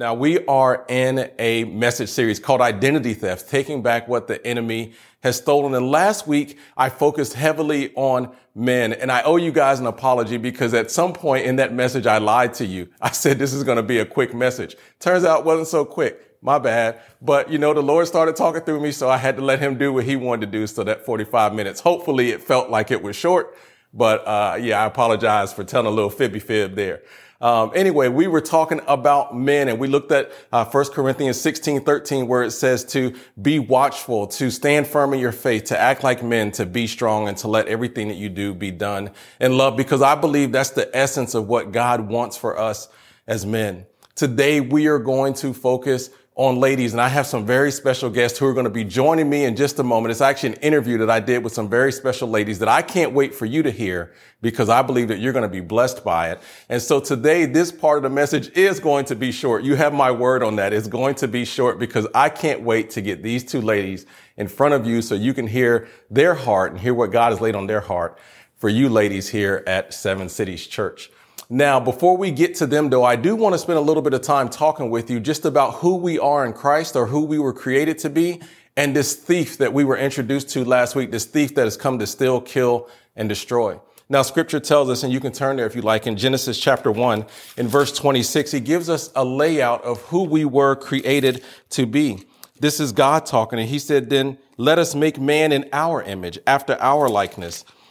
[0.00, 4.94] Now we are in a message series called Identity Theft, taking back what the enemy
[5.22, 5.74] has stolen.
[5.74, 10.38] And last week I focused heavily on men and I owe you guys an apology
[10.38, 12.88] because at some point in that message I lied to you.
[12.98, 14.74] I said this is going to be a quick message.
[15.00, 16.38] Turns out it wasn't so quick.
[16.40, 16.98] My bad.
[17.20, 19.76] But you know, the Lord started talking through me, so I had to let him
[19.76, 20.66] do what he wanted to do.
[20.66, 23.54] So that 45 minutes, hopefully it felt like it was short.
[23.92, 27.02] But, uh, yeah, I apologize for telling a little fibby fib there.
[27.40, 31.82] Um, anyway, we were talking about men and we looked at uh, 1 Corinthians 16,
[31.82, 36.04] 13, where it says to be watchful, to stand firm in your faith, to act
[36.04, 39.56] like men, to be strong and to let everything that you do be done in
[39.56, 42.88] love, because I believe that's the essence of what God wants for us
[43.26, 43.86] as men.
[44.14, 46.92] Today, we are going to focus on ladies.
[46.92, 49.56] And I have some very special guests who are going to be joining me in
[49.56, 50.10] just a moment.
[50.10, 53.12] It's actually an interview that I did with some very special ladies that I can't
[53.12, 56.30] wait for you to hear because I believe that you're going to be blessed by
[56.30, 56.40] it.
[56.70, 59.64] And so today, this part of the message is going to be short.
[59.64, 60.72] You have my word on that.
[60.72, 64.06] It's going to be short because I can't wait to get these two ladies
[64.38, 67.42] in front of you so you can hear their heart and hear what God has
[67.42, 68.18] laid on their heart
[68.56, 71.10] for you ladies here at Seven Cities Church.
[71.52, 74.14] Now, before we get to them though, I do want to spend a little bit
[74.14, 77.40] of time talking with you just about who we are in Christ or who we
[77.40, 78.40] were created to be
[78.76, 81.98] and this thief that we were introduced to last week, this thief that has come
[81.98, 83.80] to steal, kill, and destroy.
[84.08, 86.92] Now, scripture tells us, and you can turn there if you like, in Genesis chapter
[86.92, 87.26] 1,
[87.56, 92.26] in verse 26, he gives us a layout of who we were created to be.
[92.60, 96.38] This is God talking, and he said, Then let us make man in our image,
[96.46, 97.64] after our likeness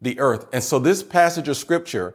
[0.00, 0.46] the earth.
[0.52, 2.14] And so this passage of scripture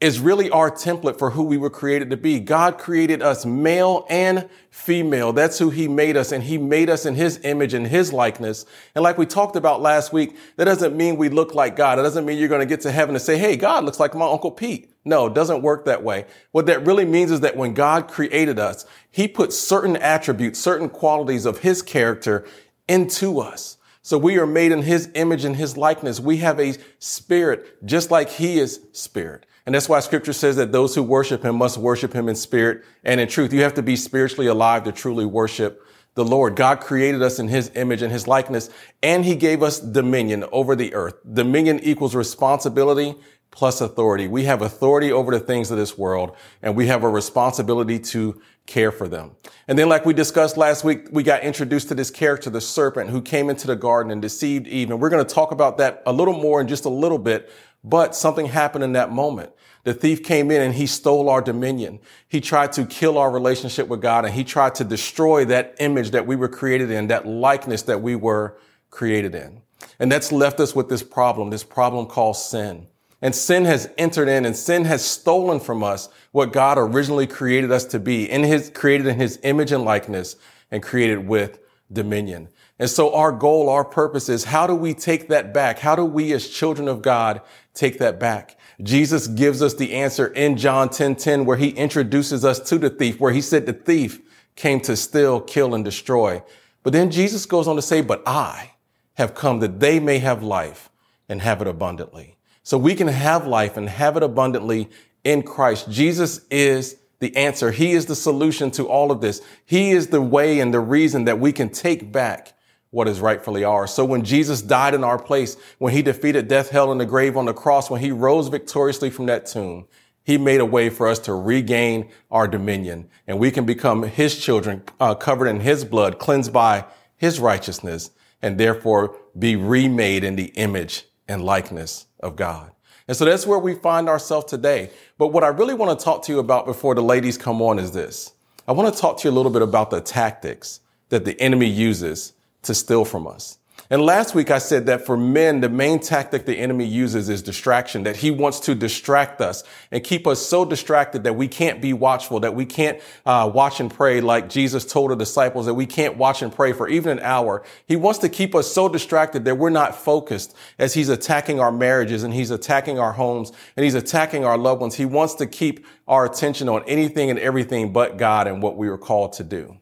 [0.00, 2.40] is really our template for who we were created to be.
[2.40, 5.34] God created us male and female.
[5.34, 8.64] That's who he made us and he made us in his image and his likeness.
[8.94, 11.98] And like we talked about last week, that doesn't mean we look like God.
[11.98, 14.14] It doesn't mean you're going to get to heaven and say, Hey, God looks like
[14.14, 14.90] my Uncle Pete.
[15.04, 16.24] No, it doesn't work that way.
[16.52, 20.88] What that really means is that when God created us, he put certain attributes, certain
[20.88, 22.46] qualities of his character
[22.88, 23.76] into us.
[24.02, 26.20] So we are made in his image and his likeness.
[26.20, 29.44] We have a spirit just like he is spirit.
[29.66, 32.82] And that's why scripture says that those who worship him must worship him in spirit
[33.04, 33.52] and in truth.
[33.52, 36.56] You have to be spiritually alive to truly worship the Lord.
[36.56, 38.70] God created us in his image and his likeness,
[39.02, 41.14] and he gave us dominion over the earth.
[41.30, 43.14] Dominion equals responsibility
[43.50, 44.28] plus authority.
[44.28, 48.40] We have authority over the things of this world, and we have a responsibility to
[48.66, 49.32] care for them.
[49.66, 53.10] And then, like we discussed last week, we got introduced to this character, the serpent,
[53.10, 54.90] who came into the garden and deceived Eve.
[54.90, 57.50] And we're going to talk about that a little more in just a little bit.
[57.82, 59.52] But something happened in that moment.
[59.84, 62.00] The thief came in and he stole our dominion.
[62.28, 66.10] He tried to kill our relationship with God and he tried to destroy that image
[66.10, 68.58] that we were created in, that likeness that we were
[68.90, 69.62] created in.
[69.98, 72.88] And that's left us with this problem, this problem called sin.
[73.22, 77.70] And sin has entered in and sin has stolen from us what God originally created
[77.70, 80.36] us to be in his, created in his image and likeness
[80.70, 81.58] and created with
[81.92, 82.48] dominion.
[82.78, 85.80] And so our goal, our purpose is how do we take that back?
[85.80, 87.42] How do we as children of God
[87.74, 88.58] take that back?
[88.82, 92.88] Jesus gives us the answer in John 10, 10, where he introduces us to the
[92.88, 94.22] thief, where he said the thief
[94.56, 96.42] came to steal, kill, and destroy.
[96.82, 98.72] But then Jesus goes on to say, but I
[99.14, 100.88] have come that they may have life
[101.28, 102.36] and have it abundantly.
[102.70, 104.90] So we can have life and have it abundantly
[105.24, 105.90] in Christ.
[105.90, 107.72] Jesus is the answer.
[107.72, 109.42] He is the solution to all of this.
[109.66, 112.56] He is the way and the reason that we can take back
[112.90, 113.92] what is rightfully ours.
[113.92, 117.36] So when Jesus died in our place, when he defeated death, hell, and the grave
[117.36, 119.88] on the cross, when he rose victoriously from that tomb,
[120.22, 124.38] he made a way for us to regain our dominion and we can become his
[124.38, 126.84] children, uh, covered in his blood, cleansed by
[127.16, 132.72] his righteousness, and therefore be remade in the image and likeness of God.
[133.08, 134.90] And so that's where we find ourselves today.
[135.16, 137.78] But what I really want to talk to you about before the ladies come on
[137.78, 138.32] is this.
[138.68, 141.66] I want to talk to you a little bit about the tactics that the enemy
[141.66, 143.58] uses to steal from us.
[143.92, 147.42] And last week I said that for men, the main tactic the enemy uses is
[147.42, 151.82] distraction, that he wants to distract us and keep us so distracted that we can't
[151.82, 155.74] be watchful, that we can't uh, watch and pray like Jesus told the disciples, that
[155.74, 157.64] we can't watch and pray for even an hour.
[157.84, 161.72] He wants to keep us so distracted that we're not focused as he's attacking our
[161.72, 164.94] marriages and he's attacking our homes and he's attacking our loved ones.
[164.94, 168.88] He wants to keep our attention on anything and everything but God and what we
[168.88, 169.78] were called to do.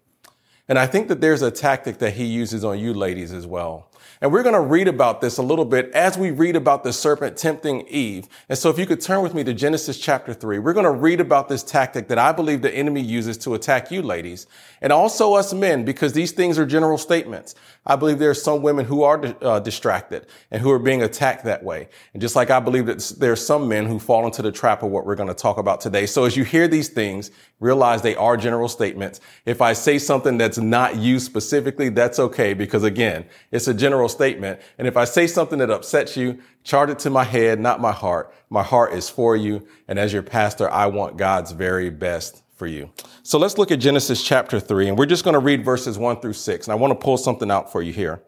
[0.67, 3.91] And I think that there's a tactic that he uses on you ladies as well.
[4.21, 6.93] And we're going to read about this a little bit as we read about the
[6.93, 8.27] serpent tempting Eve.
[8.49, 10.91] And so if you could turn with me to Genesis chapter three, we're going to
[10.91, 14.47] read about this tactic that I believe the enemy uses to attack you ladies
[14.81, 17.55] and also us men, because these things are general statements.
[17.87, 21.45] I believe there are some women who are uh, distracted and who are being attacked
[21.45, 21.89] that way.
[22.13, 24.83] And just like I believe that there are some men who fall into the trap
[24.83, 26.07] of what we're going to talk about today.
[26.07, 27.31] So as you hear these things,
[27.61, 29.21] realize they are general statements.
[29.45, 34.08] If I say something that's not you specifically, that's okay because again, it's a general
[34.09, 34.61] statement.
[34.79, 37.93] And if I say something that upsets you, charge it to my head, not my
[37.93, 38.35] heart.
[38.51, 39.67] My heart is for you.
[39.87, 42.91] And as your pastor, I want God's very best for you.
[43.23, 46.21] So let's look at Genesis chapter three, and we're just going to read verses one
[46.21, 46.67] through six.
[46.67, 48.23] And I want to pull something out for you here.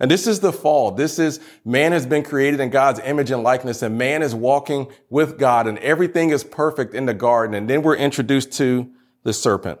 [0.00, 0.90] And this is the fall.
[0.90, 4.88] This is man has been created in God's image and likeness, and man is walking
[5.10, 7.54] with God, and everything is perfect in the garden.
[7.54, 8.90] And then we're introduced to
[9.22, 9.80] the serpent.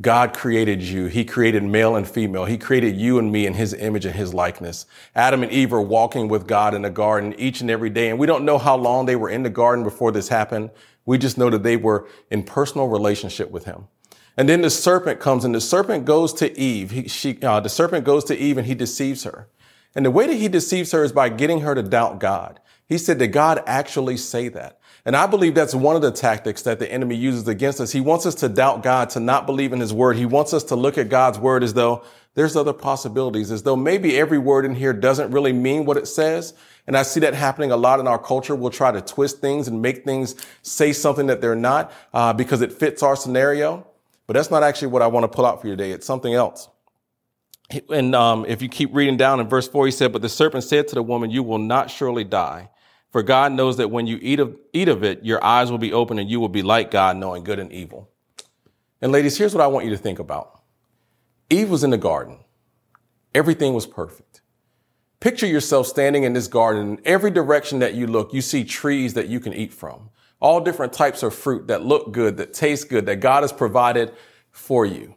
[0.00, 1.06] God created you.
[1.06, 2.44] He created male and female.
[2.44, 4.86] He created you and me in his image and his likeness.
[5.14, 8.10] Adam and Eve are walking with God in the garden each and every day.
[8.10, 10.70] And we don't know how long they were in the garden before this happened.
[11.06, 13.88] We just know that they were in personal relationship with him.
[14.36, 16.90] And then the serpent comes and the serpent goes to Eve.
[16.90, 19.48] He, she, uh, the serpent goes to Eve and he deceives her.
[19.96, 22.60] And the way that he deceives her is by getting her to doubt God.
[22.86, 24.77] He said, Did God actually say that?
[25.08, 27.90] And I believe that's one of the tactics that the enemy uses against us.
[27.92, 30.18] He wants us to doubt God, to not believe in his word.
[30.18, 33.74] He wants us to look at God's word as though there's other possibilities, as though
[33.74, 36.52] maybe every word in here doesn't really mean what it says.
[36.86, 38.54] And I see that happening a lot in our culture.
[38.54, 42.60] We'll try to twist things and make things say something that they're not uh, because
[42.60, 43.86] it fits our scenario.
[44.26, 45.92] But that's not actually what I want to pull out for you today.
[45.92, 46.68] It's something else.
[47.88, 50.64] And um, if you keep reading down in verse 4, he said, But the serpent
[50.64, 52.68] said to the woman, You will not surely die.
[53.10, 55.92] For God knows that when you eat of, eat of it, your eyes will be
[55.92, 58.10] open and you will be like God, knowing good and evil.
[59.00, 60.60] And ladies, here's what I want you to think about.
[61.48, 62.38] Eve was in the garden.
[63.34, 64.42] Everything was perfect.
[65.20, 66.90] Picture yourself standing in this garden.
[66.90, 70.10] In every direction that you look, you see trees that you can eat from.
[70.40, 74.12] All different types of fruit that look good, that taste good, that God has provided
[74.50, 75.14] for you.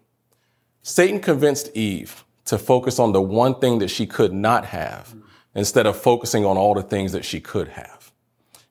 [0.81, 5.13] Satan convinced Eve to focus on the one thing that she could not have
[5.53, 8.11] instead of focusing on all the things that she could have.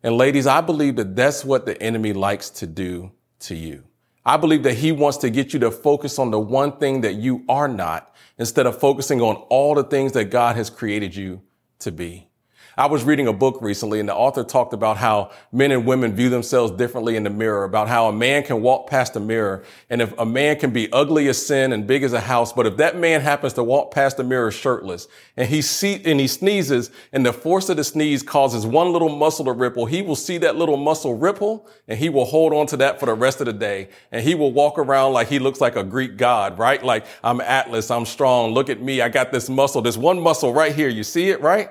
[0.03, 3.85] And ladies, I believe that that's what the enemy likes to do to you.
[4.25, 7.15] I believe that he wants to get you to focus on the one thing that
[7.15, 11.43] you are not instead of focusing on all the things that God has created you
[11.81, 12.30] to be.
[12.81, 16.15] I was reading a book recently and the author talked about how men and women
[16.15, 19.65] view themselves differently in the mirror, about how a man can walk past a mirror
[19.91, 22.67] and if a man can be ugly as sin and big as a house, but
[22.67, 26.27] if that man happens to walk past the mirror shirtless and he see, and he
[26.27, 30.17] sneezes and the force of the sneeze causes one little muscle to ripple, he will
[30.17, 33.41] see that little muscle ripple and he will hold on to that for the rest
[33.41, 36.59] of the day and he will walk around like he looks like a Greek god,
[36.59, 36.83] right?
[36.83, 38.55] Like I'm Atlas, I'm strong.
[38.55, 39.03] Look at me.
[39.03, 40.89] I got this muscle, this one muscle right here.
[40.89, 41.69] You see it, right?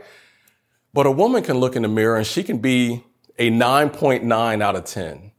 [0.93, 3.03] But a woman can look in the mirror and she can be
[3.37, 5.31] a 9.9 out of 10.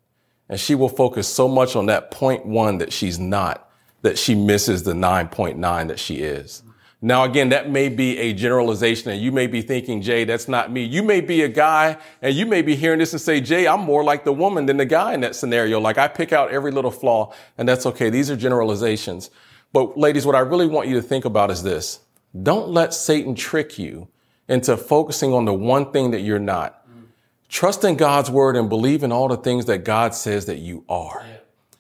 [0.48, 3.70] And she will focus so much on that point 0.1 that she's not,
[4.02, 6.62] that she misses the 9.9 that she is.
[7.02, 10.70] Now, again, that may be a generalization and you may be thinking, Jay, that's not
[10.70, 10.84] me.
[10.84, 13.80] You may be a guy and you may be hearing this and say, Jay, I'm
[13.80, 15.80] more like the woman than the guy in that scenario.
[15.80, 18.10] Like I pick out every little flaw and that's okay.
[18.10, 19.30] These are generalizations.
[19.72, 22.00] But ladies, what I really want you to think about is this.
[22.42, 24.08] Don't let Satan trick you
[24.50, 26.86] into focusing on the one thing that you're not.
[26.86, 27.04] Mm.
[27.48, 30.84] Trust in God's word and believe in all the things that God says that you
[30.88, 31.24] are.
[31.24, 31.36] Yeah.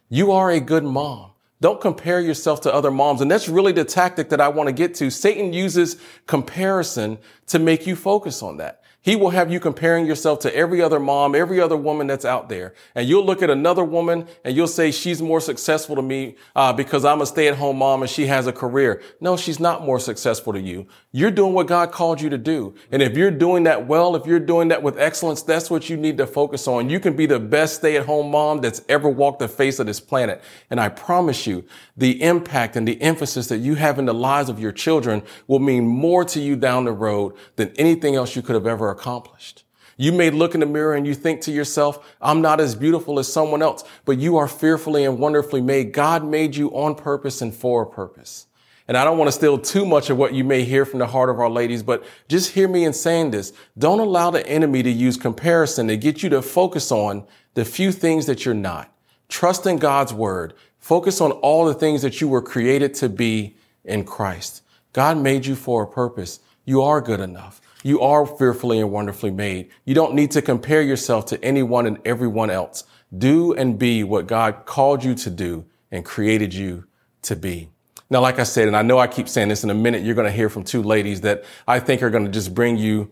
[0.08, 1.32] You are a good mom.
[1.60, 3.20] Don't compare yourself to other moms.
[3.20, 5.10] And that's really the tactic that I want to get to.
[5.10, 5.96] Satan uses
[6.26, 8.79] comparison to make you focus on that.
[9.02, 12.50] He will have you comparing yourself to every other mom, every other woman that's out
[12.50, 12.74] there.
[12.94, 16.74] And you'll look at another woman and you'll say, she's more successful to me uh,
[16.74, 19.02] because I'm a stay at home mom and she has a career.
[19.18, 20.86] No, she's not more successful to you.
[21.12, 22.74] You're doing what God called you to do.
[22.92, 25.96] And if you're doing that well, if you're doing that with excellence, that's what you
[25.96, 26.90] need to focus on.
[26.90, 29.86] You can be the best stay at home mom that's ever walked the face of
[29.86, 30.42] this planet.
[30.68, 31.64] And I promise you,
[31.96, 35.58] the impact and the emphasis that you have in the lives of your children will
[35.58, 39.64] mean more to you down the road than anything else you could have ever accomplished.
[39.96, 43.18] You may look in the mirror and you think to yourself, I'm not as beautiful
[43.18, 45.92] as someone else, but you are fearfully and wonderfully made.
[45.92, 48.46] God made you on purpose and for a purpose.
[48.88, 51.06] And I don't want to steal too much of what you may hear from the
[51.06, 53.52] heart of our ladies, but just hear me in saying this.
[53.78, 57.92] Don't allow the enemy to use comparison to get you to focus on the few
[57.92, 58.92] things that you're not.
[59.28, 60.54] Trust in God's word.
[60.78, 63.54] Focus on all the things that you were created to be
[63.84, 64.62] in Christ.
[64.92, 66.40] God made you for a purpose.
[66.64, 67.60] You are good enough.
[67.82, 69.70] You are fearfully and wonderfully made.
[69.84, 72.84] You don't need to compare yourself to anyone and everyone else.
[73.16, 76.84] Do and be what God called you to do and created you
[77.22, 77.70] to be.
[78.10, 80.14] Now, like I said, and I know I keep saying this in a minute, you're
[80.14, 83.10] going to hear from two ladies that I think are going to just bring you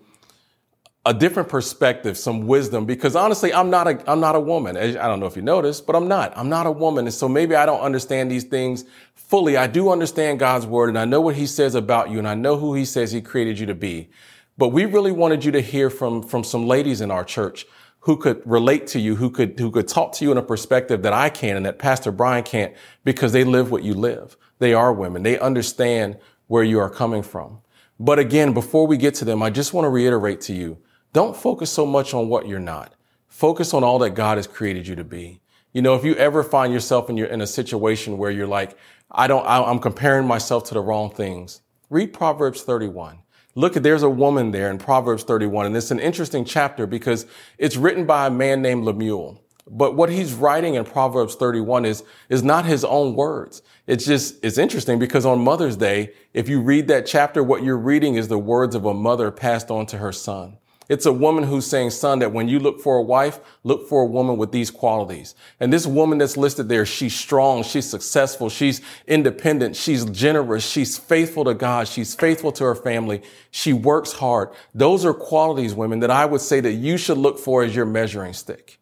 [1.07, 4.77] a different perspective, some wisdom, because honestly, I'm not a, I'm not a woman.
[4.77, 6.37] I don't know if you noticed, but I'm not.
[6.37, 7.07] I'm not a woman.
[7.07, 8.85] And so maybe I don't understand these things
[9.15, 9.57] fully.
[9.57, 12.35] I do understand God's word and I know what he says about you and I
[12.35, 14.11] know who he says he created you to be.
[14.59, 17.65] But we really wanted you to hear from, from some ladies in our church
[18.01, 21.03] who could relate to you, who could, who could talk to you in a perspective
[21.03, 22.75] that I can and that Pastor Brian can't
[23.05, 24.37] because they live what you live.
[24.59, 25.23] They are women.
[25.23, 27.61] They understand where you are coming from.
[28.01, 30.79] But again, before we get to them, I just want to reiterate to you,
[31.13, 32.95] don't focus so much on what you're not.
[33.29, 35.41] Focus on all that God has created you to be.
[35.73, 38.77] You know, if you ever find yourself in your, in a situation where you're like,
[39.11, 41.61] I don't, I'm comparing myself to the wrong things,
[41.91, 43.19] read Proverbs 31.
[43.59, 47.27] Look at, there's a woman there in Proverbs 31, and it's an interesting chapter because
[47.59, 49.43] it's written by a man named Lemuel.
[49.69, 53.63] But what he's writing in Proverbs 31 is, is not his own words.
[53.89, 57.77] It's just, it's interesting because on Mother's Day, if you read that chapter, what you're
[57.77, 60.59] reading is the words of a mother passed on to her son.
[60.89, 64.03] It's a woman who's saying, son, that when you look for a wife, look for
[64.03, 65.35] a woman with these qualities.
[65.61, 70.97] And this woman that's listed there, she's strong, she's successful, she's independent, she's generous, she's
[70.97, 74.49] faithful to God, she's faithful to her family, she works hard.
[74.75, 77.87] Those are qualities, women, that I would say that you should look for as your
[77.87, 78.79] measuring stick.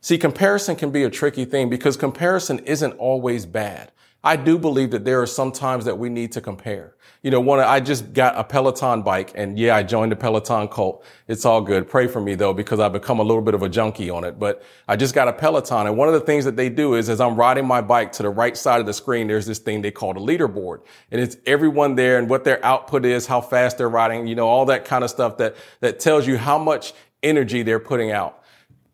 [0.00, 3.90] See, comparison can be a tricky thing because comparison isn't always bad.
[4.28, 6.94] I do believe that there are some times that we need to compare.
[7.22, 10.68] You know, one, I just got a Peloton bike and yeah, I joined the Peloton
[10.68, 11.02] cult.
[11.28, 11.88] It's all good.
[11.88, 14.38] Pray for me though, because I've become a little bit of a junkie on it,
[14.38, 15.86] but I just got a Peloton.
[15.86, 18.22] And one of the things that they do is as I'm riding my bike to
[18.22, 21.38] the right side of the screen, there's this thing they call a leaderboard and it's
[21.46, 24.84] everyone there and what their output is, how fast they're riding, you know, all that
[24.84, 26.92] kind of stuff that, that tells you how much
[27.22, 28.44] energy they're putting out.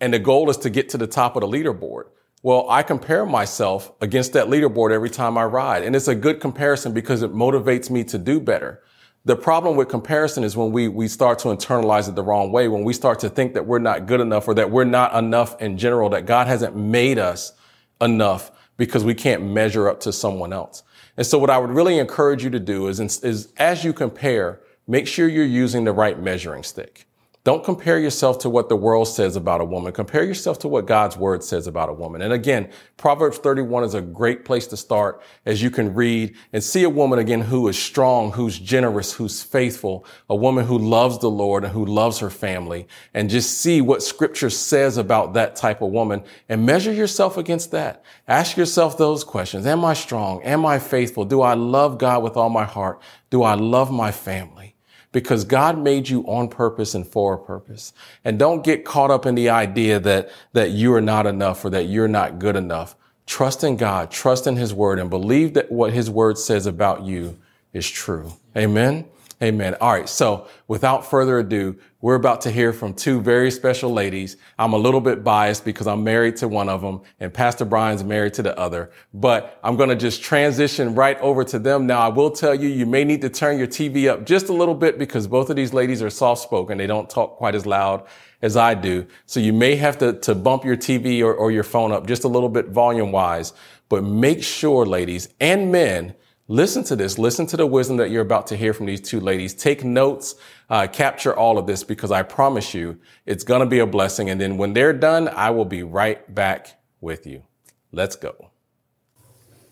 [0.00, 2.04] And the goal is to get to the top of the leaderboard.
[2.44, 5.82] Well, I compare myself against that leaderboard every time I ride.
[5.82, 8.82] And it's a good comparison because it motivates me to do better.
[9.24, 12.68] The problem with comparison is when we, we start to internalize it the wrong way,
[12.68, 15.58] when we start to think that we're not good enough or that we're not enough
[15.62, 17.54] in general, that God hasn't made us
[18.02, 20.82] enough because we can't measure up to someone else.
[21.16, 24.60] And so what I would really encourage you to do is, is as you compare,
[24.86, 27.06] make sure you're using the right measuring stick.
[27.44, 29.92] Don't compare yourself to what the world says about a woman.
[29.92, 32.22] Compare yourself to what God's word says about a woman.
[32.22, 36.64] And again, Proverbs 31 is a great place to start as you can read and
[36.64, 41.18] see a woman again who is strong, who's generous, who's faithful, a woman who loves
[41.18, 45.54] the Lord and who loves her family and just see what scripture says about that
[45.54, 48.02] type of woman and measure yourself against that.
[48.26, 49.66] Ask yourself those questions.
[49.66, 50.42] Am I strong?
[50.44, 51.26] Am I faithful?
[51.26, 53.02] Do I love God with all my heart?
[53.28, 54.73] Do I love my family?
[55.14, 57.92] Because God made you on purpose and for a purpose.
[58.24, 61.70] And don't get caught up in the idea that, that you are not enough or
[61.70, 62.96] that you're not good enough.
[63.24, 67.04] Trust in God, trust in his word and believe that what his word says about
[67.04, 67.38] you
[67.72, 68.32] is true.
[68.56, 69.06] Amen.
[69.42, 69.74] Amen.
[69.80, 70.08] All right.
[70.08, 74.36] So without further ado, we're about to hear from two very special ladies.
[74.58, 78.04] I'm a little bit biased because I'm married to one of them and Pastor Brian's
[78.04, 81.86] married to the other, but I'm going to just transition right over to them.
[81.86, 84.52] Now, I will tell you, you may need to turn your TV up just a
[84.52, 86.78] little bit because both of these ladies are soft spoken.
[86.78, 88.06] They don't talk quite as loud
[88.40, 89.06] as I do.
[89.26, 92.24] So you may have to, to bump your TV or, or your phone up just
[92.24, 93.52] a little bit volume wise,
[93.88, 96.14] but make sure ladies and men
[96.48, 97.18] Listen to this.
[97.18, 99.54] Listen to the wisdom that you're about to hear from these two ladies.
[99.54, 100.34] Take notes,
[100.68, 104.28] uh, capture all of this because I promise you it's going to be a blessing.
[104.28, 107.44] And then when they're done, I will be right back with you.
[107.92, 108.50] Let's go.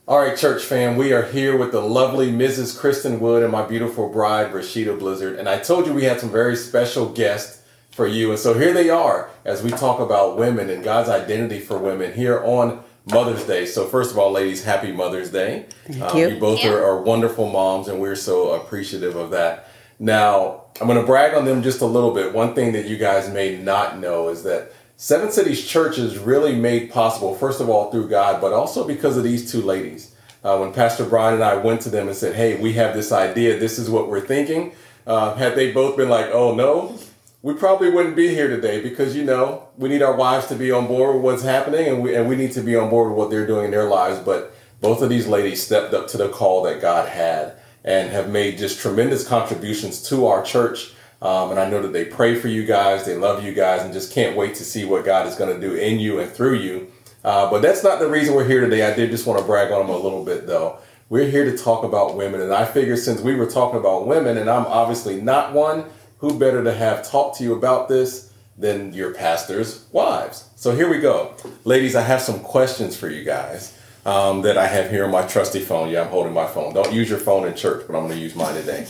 [0.09, 2.77] All right, church fam, we are here with the lovely Mrs.
[2.79, 5.39] Kristen Wood and my beautiful bride, Rashida Blizzard.
[5.39, 8.31] And I told you we had some very special guests for you.
[8.31, 12.15] And so here they are as we talk about women and God's identity for women
[12.15, 13.67] here on Mother's Day.
[13.67, 15.67] So first of all, ladies, happy Mother's Day.
[15.87, 16.29] Thank um, you.
[16.31, 19.69] You both are, are, wonderful moms, and we're so appreciative of that.
[19.99, 22.33] Now, I'm going to brag on them just a little bit.
[22.33, 26.55] One thing that you guys may not know is that Seven Cities Church is really
[26.55, 30.15] made possible, first of all, through God, but also because of these two ladies.
[30.45, 33.13] Uh, when Pastor Brian and I went to them and said, "Hey, we have this
[33.13, 33.59] idea.
[33.59, 34.73] This is what we're thinking,"
[35.07, 36.99] uh, had they both been like, "Oh no,"
[37.43, 40.71] we probably wouldn't be here today because you know we need our wives to be
[40.71, 43.19] on board with what's happening and we, and we need to be on board with
[43.19, 44.21] what they're doing in their lives.
[44.21, 48.31] But both of these ladies stepped up to the call that god had and have
[48.31, 50.93] made just tremendous contributions to our church.
[51.21, 53.05] Um, and i know that they pray for you guys.
[53.05, 55.61] They love you guys and just can't wait to see what god is going to
[55.61, 56.93] do in you and through you.
[57.25, 58.85] Uh, but that's not the reason we're here today.
[58.85, 60.79] I did just want to brag on them a little bit though.
[61.09, 62.41] We're here to talk about women.
[62.41, 65.87] And i figure since we were talking about women and i'm obviously not one
[66.23, 70.49] who better to have talked to you about this than your pastor's wives?
[70.55, 71.35] So here we go.
[71.65, 73.77] Ladies, I have some questions for you guys
[74.07, 75.91] um, that I have here on my trusty phone.
[75.91, 76.75] Yeah, I'm holding my phone.
[76.75, 78.87] Don't use your phone in church, but I'm going to use mine today.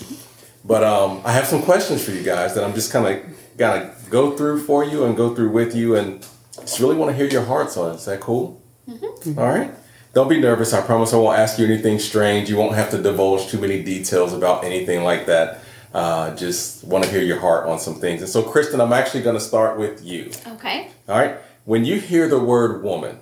[0.62, 3.80] But um, I have some questions for you guys that I'm just kind of going
[3.80, 6.20] to go through for you and go through with you and
[6.60, 7.94] just really want to hear your hearts on it.
[7.94, 8.62] Is that cool?
[8.86, 9.38] Mm-hmm.
[9.38, 9.70] All right.
[10.12, 10.74] Don't be nervous.
[10.74, 12.50] I promise I won't ask you anything strange.
[12.50, 15.62] You won't have to divulge too many details about anything like that.
[15.94, 18.22] Uh, just want to hear your heart on some things.
[18.22, 20.30] And so, Kristen, I'm actually going to start with you.
[20.46, 20.90] Okay.
[21.08, 21.37] All right.
[21.64, 23.18] When you hear the word woman,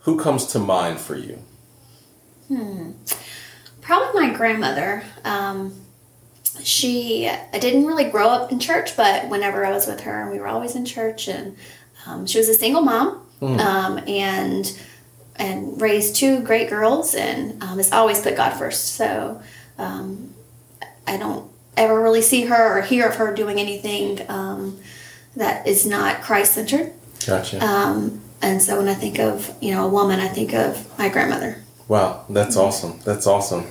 [0.00, 1.42] who comes to mind for you?
[2.48, 2.92] Hmm.
[3.80, 5.02] Probably my grandmother.
[5.24, 5.84] Um,
[6.62, 10.38] she I didn't really grow up in church, but whenever I was with her, we
[10.38, 11.56] were always in church, and
[12.06, 13.58] um, she was a single mom, mm.
[13.58, 14.78] um, and
[15.36, 18.94] and raised two great girls, and um, has always put God first.
[18.94, 19.42] So
[19.78, 20.34] um,
[21.06, 24.78] I don't ever really see her or hear of her doing anything um,
[25.36, 26.92] that is not Christ centered.
[27.26, 27.64] Gotcha.
[27.64, 31.08] Um, and so when I think of you know a woman, I think of my
[31.08, 31.62] grandmother.
[31.88, 32.66] Wow, that's mm-hmm.
[32.66, 33.00] awesome.
[33.04, 33.66] That's awesome.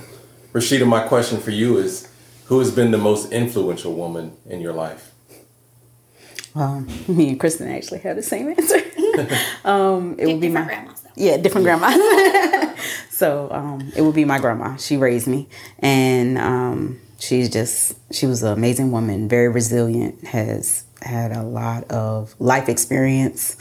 [0.52, 2.08] Rashida, my question for you is:
[2.46, 5.12] Who has been the most influential woman in your life?
[6.54, 8.80] Um, me and Kristen actually have the same answer.
[9.64, 10.92] um, it would be my grandma.
[11.16, 11.90] Yeah, different grandma.
[13.10, 14.76] so um, it would be my grandma.
[14.76, 20.84] She raised me, and um, she's just she was an amazing woman very resilient has
[21.02, 23.56] had a lot of life experience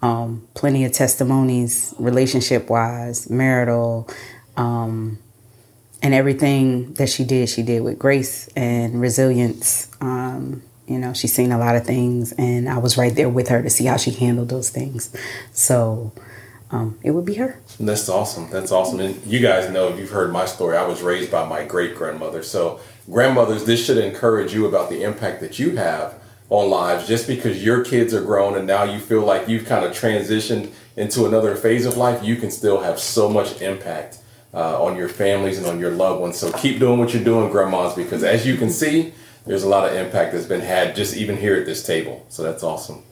[0.00, 4.08] um, plenty of testimonies relationship wise marital
[4.56, 5.18] um,
[6.02, 11.32] and everything that she did she did with grace and resilience um, you know she's
[11.32, 13.96] seen a lot of things and i was right there with her to see how
[13.96, 15.14] she handled those things
[15.52, 16.12] so
[16.70, 17.60] um, it would be her.
[17.80, 18.50] That's awesome.
[18.50, 19.00] That's awesome.
[19.00, 21.94] And you guys know, if you've heard my story, I was raised by my great
[21.94, 22.42] grandmother.
[22.42, 26.14] So grandmothers, this should encourage you about the impact that you have
[26.50, 29.84] on lives just because your kids are grown and now you feel like you've kind
[29.84, 34.18] of transitioned into another phase of life, you can still have so much impact
[34.54, 36.38] uh, on your families and on your loved ones.
[36.38, 39.12] So keep doing what you're doing, grandmas, because as you can see,
[39.46, 42.24] there's a lot of impact that's been had just even here at this table.
[42.28, 43.02] So that's awesome.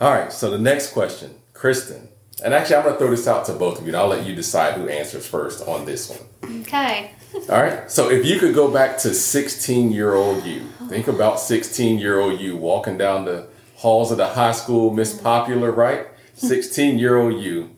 [0.00, 2.08] All right, so the next question, Kristen.
[2.42, 4.26] And actually, I'm going to throw this out to both of you, and I'll let
[4.26, 6.60] you decide who answers first on this one.
[6.62, 7.12] Okay.
[7.48, 7.90] All right.
[7.90, 12.18] So if you could go back to 16 year old you, think about 16 year
[12.18, 16.06] old you walking down the halls of the high school, Miss Popular, right?
[16.34, 17.76] 16 year old you,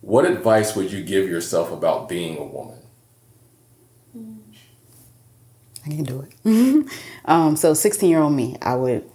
[0.00, 2.78] what advice would you give yourself about being a woman?
[5.84, 6.86] I can do it.
[7.24, 9.08] um, so, 16 year old me, I would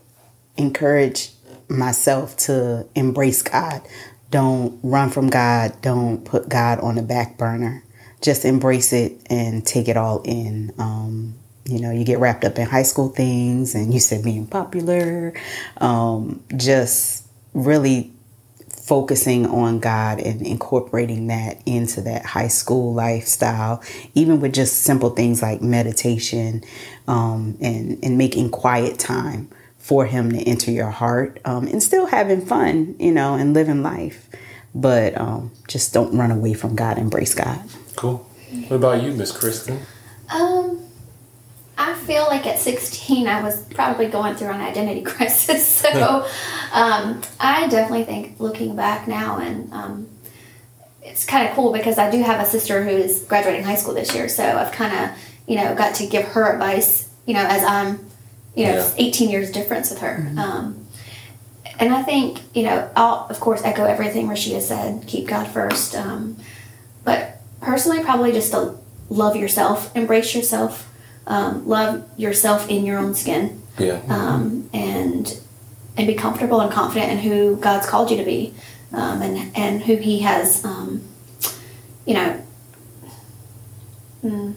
[0.57, 1.31] encourage
[1.67, 3.81] myself to embrace God.
[4.31, 5.81] Don't run from God.
[5.81, 7.85] Don't put God on the back burner
[8.25, 10.73] just embrace it and take it all in.
[10.77, 11.35] Um,
[11.65, 15.33] you know, you get wrapped up in high school things, and you said being popular.
[15.77, 18.11] Um, just really
[18.69, 23.81] focusing on God and incorporating that into that high school lifestyle,
[24.13, 26.63] even with just simple things like meditation
[27.07, 29.49] um, and and making quiet time
[29.85, 33.83] for Him to enter your heart, um, and still having fun, you know, and living
[33.83, 34.27] life.
[34.73, 36.97] But um, just don't run away from God.
[36.97, 37.61] Embrace God.
[37.95, 38.27] Cool.
[38.67, 39.79] What about you, Miss Kristen?
[40.33, 40.83] Um,
[41.77, 45.67] I feel like at 16 I was probably going through an identity crisis.
[45.67, 46.25] So
[46.73, 50.07] um, I definitely think looking back now and um,
[51.03, 53.93] it's kind of cool because I do have a sister who is graduating high school
[53.93, 54.27] this year.
[54.29, 55.17] So I've kind of,
[55.47, 57.99] you know, got to give her advice, you know, as I'm,
[58.55, 58.93] you know, yeah.
[58.97, 60.17] 18 years difference with her.
[60.17, 60.39] Mm-hmm.
[60.39, 60.87] Um,
[61.79, 65.95] and I think, you know, I'll, of course, echo everything Rashida said, keep God first.
[65.95, 66.37] Um,
[67.03, 68.75] but personally, probably just to
[69.09, 70.91] love yourself, embrace yourself,
[71.27, 73.61] um, love yourself in your own skin.
[73.77, 74.01] Yeah.
[74.07, 75.39] Um, and
[75.97, 78.53] and be comfortable and confident in who God's called you to be,
[78.93, 81.03] um, and and who He has, um,
[82.05, 82.41] you know,
[84.23, 84.55] mm,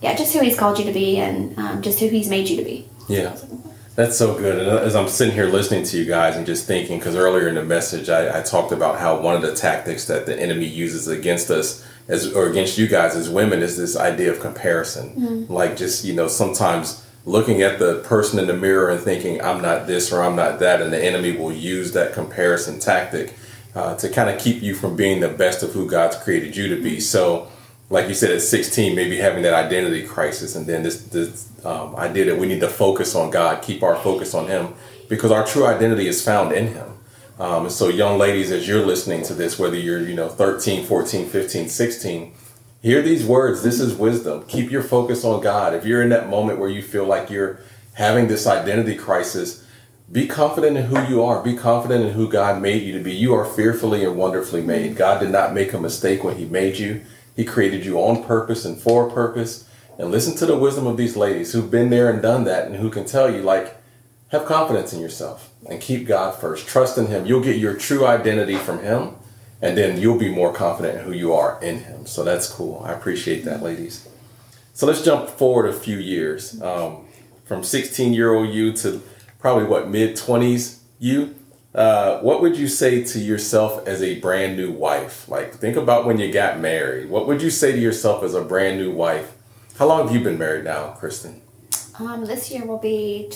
[0.00, 2.56] yeah, just who He's called you to be, and um, just who He's made you
[2.56, 2.88] to be.
[3.08, 3.36] Yeah.
[3.96, 4.58] That's so good.
[4.58, 7.54] And as I'm sitting here listening to you guys and just thinking, because earlier in
[7.54, 11.08] the message, I, I, talked about how one of the tactics that the enemy uses
[11.08, 15.10] against us as or against you guys as women is this idea of comparison.
[15.16, 15.52] Mm-hmm.
[15.52, 19.62] Like just, you know, sometimes looking at the person in the mirror and thinking, I'm
[19.62, 20.82] not this or I'm not that.
[20.82, 23.34] And the enemy will use that comparison tactic
[23.74, 26.68] uh, to kind of keep you from being the best of who God's created you
[26.74, 27.00] to be.
[27.00, 27.48] So,
[27.88, 31.94] like you said, at 16, maybe having that identity crisis, and then this, this um,
[31.96, 34.74] idea that we need to focus on God, keep our focus on Him,
[35.08, 36.92] because our true identity is found in Him.
[37.38, 40.84] Um, and so, young ladies, as you're listening to this, whether you're, you know, 13,
[40.86, 42.32] 14, 15, 16,
[42.82, 43.62] hear these words.
[43.62, 44.44] This is wisdom.
[44.48, 45.74] Keep your focus on God.
[45.74, 47.60] If you're in that moment where you feel like you're
[47.92, 49.64] having this identity crisis,
[50.10, 51.42] be confident in who you are.
[51.42, 53.12] Be confident in who God made you to be.
[53.12, 54.96] You are fearfully and wonderfully made.
[54.96, 57.04] God did not make a mistake when He made you.
[57.36, 59.68] He created you on purpose and for a purpose.
[59.98, 62.76] And listen to the wisdom of these ladies who've been there and done that and
[62.76, 63.76] who can tell you, like,
[64.28, 66.66] have confidence in yourself and keep God first.
[66.66, 67.26] Trust in Him.
[67.26, 69.14] You'll get your true identity from Him,
[69.62, 72.06] and then you'll be more confident in who you are in Him.
[72.06, 72.82] So that's cool.
[72.84, 74.08] I appreciate that, ladies.
[74.74, 77.06] So let's jump forward a few years um,
[77.44, 79.02] from 16 year old you to
[79.38, 81.35] probably what, mid 20s you.
[81.76, 85.28] Uh, what would you say to yourself as a brand new wife?
[85.28, 87.10] Like, think about when you got married.
[87.10, 89.34] What would you say to yourself as a brand new wife?
[89.78, 91.42] How long have you been married now, Kristen?
[91.98, 93.30] Um, this year will be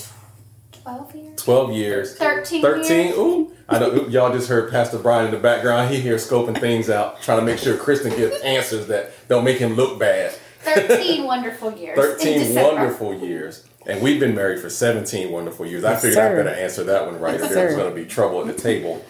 [0.71, 1.43] 12 years.
[1.43, 2.17] 12 years.
[2.17, 2.97] 13 13?
[2.97, 3.17] Years.
[3.17, 3.55] Ooh.
[3.69, 5.93] I know y'all just heard Pastor Brian in the background.
[5.93, 9.59] He here scoping things out, trying to make sure Kristen gets answers that don't make
[9.59, 10.33] him look bad.
[10.63, 11.97] 13 wonderful years.
[11.97, 13.65] 13 wonderful years.
[13.85, 15.83] And we've been married for 17 wonderful years.
[15.83, 16.33] Yes, I figured sir.
[16.33, 18.61] I better answer that one right, yes, or there's going to be trouble at the
[18.61, 19.03] table.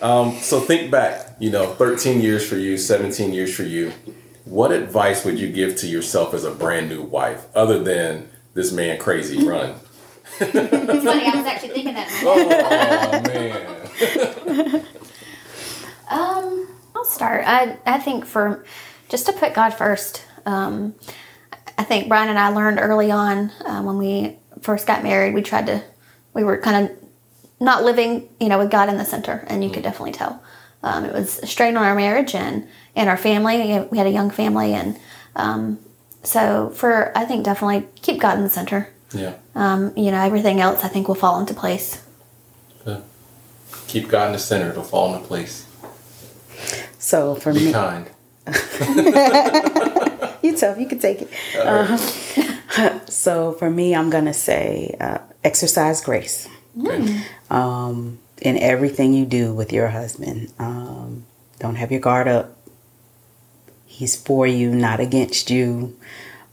[0.00, 3.92] Um, so think back, you know, 13 years for you, 17 years for you.
[4.44, 8.72] What advice would you give to yourself as a brand new wife, other than this
[8.72, 9.76] man crazy run?
[10.40, 12.08] it's funny, I was actually thinking that.
[12.24, 13.24] oh,
[14.74, 14.84] man.
[16.10, 17.44] um, I'll start.
[17.46, 18.64] I, I think for
[19.08, 20.24] just to put God first.
[20.46, 20.94] Um,
[21.78, 25.42] I think Brian and I learned early on uh, when we first got married, we
[25.42, 25.82] tried to,
[26.34, 26.96] we were kind of
[27.60, 30.42] not living, you know, with God in the center, and you could definitely tell.
[30.82, 33.86] Um, it was a strain on our marriage and, and our family.
[33.90, 34.98] We had a young family, and
[35.36, 35.78] um,
[36.22, 38.88] so for I think definitely keep God in the center.
[39.14, 39.34] Yeah.
[39.54, 42.04] Um, you know, everything else I think will fall into place.
[42.84, 43.02] Good.
[43.86, 45.66] Keep God in the center; it'll fall into place.
[46.98, 48.10] So for Be me, kind.
[50.46, 50.78] you tough.
[50.78, 51.30] You can take it.
[51.56, 51.96] Uh,
[53.06, 57.22] so for me, I'm gonna say uh, exercise grace Okay.
[57.50, 60.52] um, in everything you do with your husband.
[60.58, 61.24] Um,
[61.58, 62.56] don't have your guard up.
[63.86, 65.96] He's for you, not against you.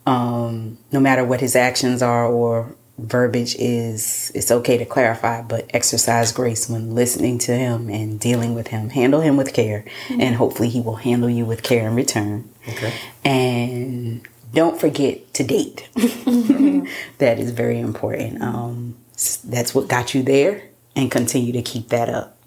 [0.06, 2.76] Um, no matter what his actions are or
[3.06, 8.54] verbiage is, it's okay to clarify, but exercise grace when listening to him and dealing
[8.54, 8.90] with him.
[8.90, 12.50] Handle him with care, and hopefully, he will handle you with care in return.
[12.68, 12.94] Okay.
[13.24, 15.90] And don't forget to date.
[15.96, 18.42] that is very important.
[18.42, 18.96] Um,
[19.44, 20.64] that's what got you there,
[20.96, 22.38] and continue to keep that up.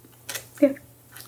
[0.60, 0.72] Yeah.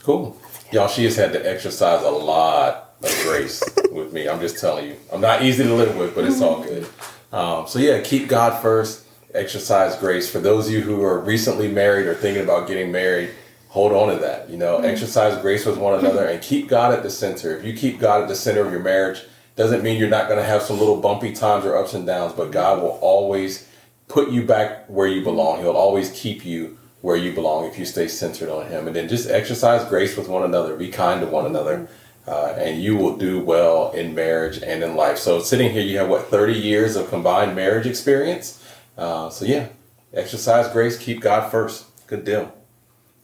[0.03, 0.37] Cool.
[0.73, 4.29] Y'all, she has had to exercise a lot of grace with me.
[4.29, 4.97] I'm just telling you.
[5.13, 6.87] I'm not easy to live with, but it's all good.
[7.33, 9.04] Um, so, yeah, keep God first,
[9.35, 10.31] exercise grace.
[10.31, 13.31] For those of you who are recently married or thinking about getting married,
[13.68, 14.49] hold on to that.
[14.49, 17.57] You know, exercise grace with one another and keep God at the center.
[17.57, 19.23] If you keep God at the center of your marriage,
[19.57, 22.33] doesn't mean you're not going to have some little bumpy times or ups and downs,
[22.33, 23.68] but God will always
[24.09, 25.61] put you back where you belong.
[25.61, 28.87] He'll always keep you where you belong if you stay centered on Him.
[28.87, 30.77] And then just exercise grace with one another.
[30.77, 31.88] Be kind to one another.
[32.27, 35.18] Uh, and you will do well in marriage and in life.
[35.18, 38.63] So, sitting here, you have what, 30 years of combined marriage experience?
[38.96, 39.68] Uh, so, yeah,
[40.12, 41.87] exercise grace, keep God first.
[42.07, 42.52] Good deal.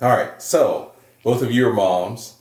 [0.01, 2.37] All right, so both of you are moms.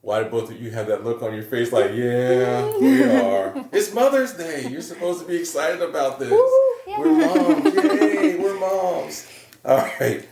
[0.00, 3.54] Why did both of you have that look on your face like, yeah, we are?
[3.72, 4.68] It's Mother's Day.
[4.68, 6.30] You're supposed to be excited about this.
[6.86, 7.74] We're moms.
[7.74, 9.26] Yay, we're moms.
[9.64, 10.28] All right.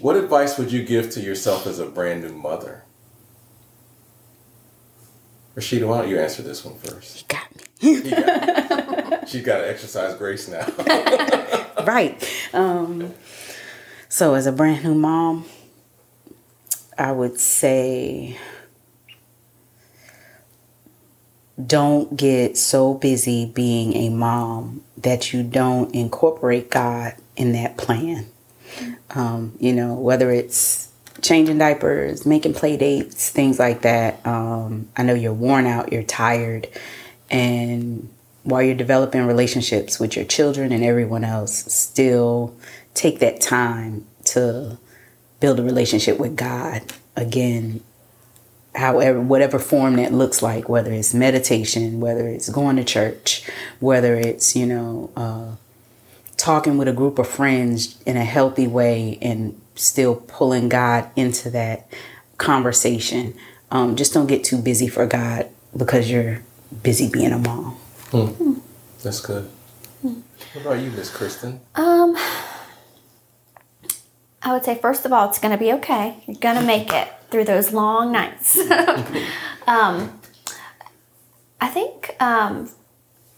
[0.00, 2.84] What advice would you give to yourself as a brand new mother?
[5.56, 7.20] Rashida, why don't you answer this one first?
[7.20, 7.62] You got me.
[7.80, 8.22] You got
[8.98, 9.07] it.
[9.28, 10.66] She's got to exercise grace now.
[11.84, 12.16] right.
[12.54, 13.12] Um,
[14.08, 15.44] so, as a brand new mom,
[16.96, 18.38] I would say
[21.64, 28.26] don't get so busy being a mom that you don't incorporate God in that plan.
[29.10, 34.24] Um, you know, whether it's changing diapers, making play dates, things like that.
[34.26, 36.68] Um, I know you're worn out, you're tired,
[37.30, 38.08] and
[38.48, 42.56] while you're developing relationships with your children and everyone else, still
[42.94, 44.78] take that time to
[45.38, 46.82] build a relationship with God.
[47.14, 47.82] Again,
[48.74, 53.46] however, whatever form that looks like, whether it's meditation, whether it's going to church,
[53.80, 55.56] whether it's, you know, uh,
[56.38, 61.50] talking with a group of friends in a healthy way and still pulling God into
[61.50, 61.86] that
[62.38, 63.34] conversation.
[63.70, 66.40] Um, just don't get too busy for God because you're
[66.82, 67.76] busy being a mom.
[68.10, 68.54] Hmm.
[69.02, 69.50] That's good.
[70.02, 70.20] Hmm.
[70.54, 71.60] What about you, Miss Kristen?
[71.74, 72.16] Um,
[74.42, 76.22] I would say first of all, it's going to be okay.
[76.26, 78.58] You're going to make it through those long nights.
[79.66, 80.20] um,
[81.60, 82.70] I think um,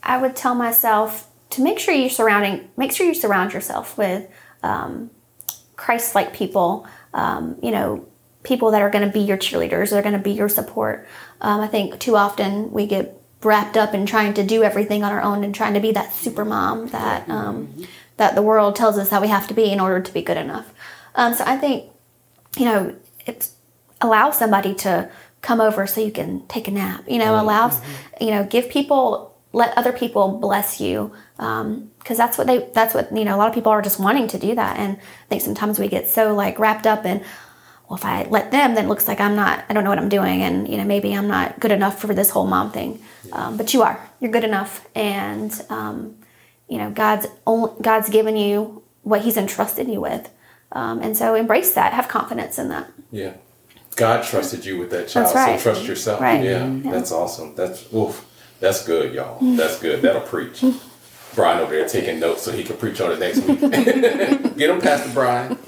[0.03, 4.29] I would tell myself to make sure you're surrounding, make sure you surround yourself with
[4.63, 5.11] um,
[5.77, 6.87] Christ-like people.
[7.13, 8.07] Um, you know,
[8.45, 11.09] people that are going to be your cheerleaders, they're going to be your support.
[11.41, 15.13] Um, I think too often we get wrapped up in trying to do everything on
[15.13, 18.99] our own and trying to be that super mom that um, that the world tells
[18.99, 20.73] us that we have to be in order to be good enough.
[21.15, 21.91] Um, so I think
[22.57, 23.49] you know it
[24.01, 25.11] allows somebody to
[25.43, 27.05] come over so you can take a nap.
[27.09, 27.81] You know, allows
[28.21, 32.95] you know give people let other people bless you because um, that's what they that's
[32.95, 35.27] what you know a lot of people are just wanting to do that and i
[35.29, 37.21] think sometimes we get so like wrapped up in
[37.91, 39.99] well if i let them then it looks like i'm not i don't know what
[39.99, 43.03] i'm doing and you know maybe i'm not good enough for this whole mom thing
[43.33, 46.17] um, but you are you're good enough and um,
[46.69, 50.31] you know god's only, god's given you what he's entrusted you with
[50.73, 53.35] um, and so embrace that have confidence in that yeah
[53.97, 55.61] god trusted you with that child right.
[55.61, 56.43] so trust yourself right.
[56.43, 58.27] yeah, yeah, that's awesome that's oof
[58.61, 59.39] that's good, y'all.
[59.57, 60.03] That's good.
[60.03, 60.63] That'll preach.
[61.35, 63.61] Brian over there taking notes so he can preach on it next week.
[64.57, 65.59] Get him, Pastor Brian.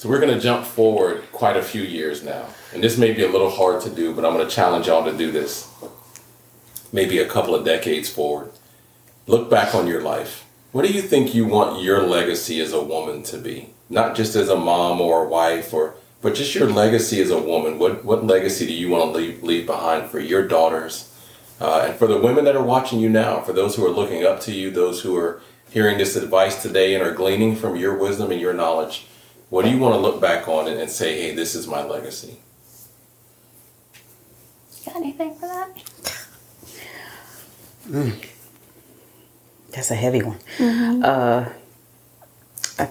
[0.00, 2.46] So we're going to jump forward quite a few years now.
[2.72, 5.04] And this may be a little hard to do, but I'm going to challenge y'all
[5.04, 5.68] to do this.
[6.90, 8.50] Maybe a couple of decades forward.
[9.26, 10.46] Look back on your life.
[10.72, 13.74] What do you think you want your legacy as a woman to be?
[13.90, 17.38] Not just as a mom or a wife or but just your legacy as a
[17.38, 17.78] woman.
[17.78, 21.14] What what legacy do you want to leave, leave behind for your daughters,
[21.60, 24.24] uh, and for the women that are watching you now, for those who are looking
[24.24, 27.98] up to you, those who are hearing this advice today and are gleaning from your
[27.98, 29.06] wisdom and your knowledge,
[29.50, 31.84] what do you want to look back on and, and say, hey, this is my
[31.84, 32.38] legacy?
[34.86, 35.68] Got anything for that?
[37.88, 38.26] Mm.
[39.72, 40.38] That's a heavy one.
[40.56, 41.02] Mm-hmm.
[41.04, 41.48] Uh,
[42.78, 42.90] I,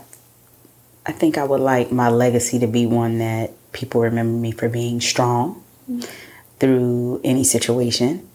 [1.05, 4.69] I think I would like my legacy to be one that people remember me for
[4.69, 6.01] being strong mm-hmm.
[6.59, 8.29] through any situation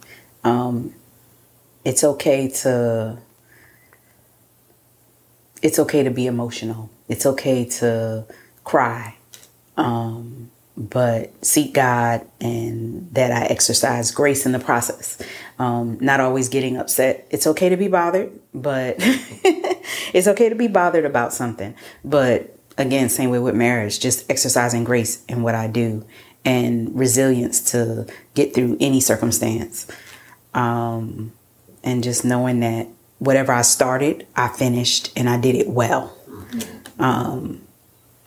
[0.44, 0.94] um,
[1.84, 3.18] it's okay to
[5.64, 6.90] it's okay to be emotional.
[7.08, 8.26] It's okay to
[8.64, 9.16] cry.
[9.78, 15.20] Um, but seek God and that I exercise grace in the process.
[15.58, 17.26] Um, not always getting upset.
[17.30, 21.74] It's okay to be bothered, but it's okay to be bothered about something.
[22.04, 26.04] But again, same way with marriage, just exercising grace in what I do
[26.44, 29.86] and resilience to get through any circumstance
[30.52, 31.32] um,
[31.82, 32.88] and just knowing that
[33.24, 36.16] whatever I started, I finished and I did it well.
[36.98, 37.62] Um,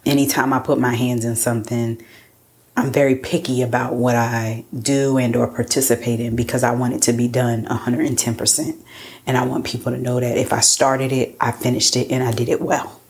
[0.05, 2.03] anytime I put my hands in something,
[2.75, 7.01] I'm very picky about what I do and or participate in because I want it
[7.03, 8.77] to be done 110%.
[9.25, 12.23] And I want people to know that if I started it, I finished it and
[12.23, 13.01] I did it well.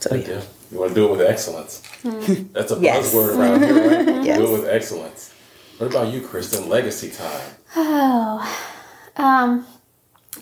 [0.00, 0.42] So yeah.
[0.72, 1.82] You want to do it with excellence.
[2.02, 2.52] Mm.
[2.54, 3.14] That's a yes.
[3.14, 4.24] buzzword around here, right?
[4.24, 4.38] yes.
[4.38, 5.34] Do it with excellence.
[5.76, 6.68] What about you, Kristen?
[6.68, 7.54] Legacy time.
[7.76, 8.72] Oh,
[9.16, 9.66] um,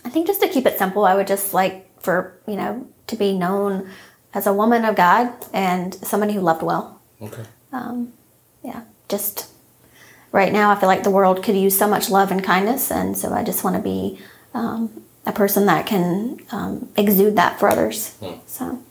[0.05, 3.17] I think just to keep it simple, I would just like for you know to
[3.17, 3.91] be known
[4.33, 7.01] as a woman of God and somebody who loved well.
[7.21, 7.43] Okay.
[7.73, 8.13] Um,
[8.63, 9.49] yeah, just
[10.33, 13.17] right now, I feel like the world could use so much love and kindness, and
[13.17, 14.21] so I just want to be
[14.55, 18.15] um, a person that can um, exude that for others.
[18.17, 18.39] Hmm.
[18.47, 18.83] So.